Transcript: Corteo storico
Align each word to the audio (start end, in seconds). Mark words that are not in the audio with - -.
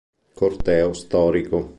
Corteo 0.33 0.93
storico 0.93 1.69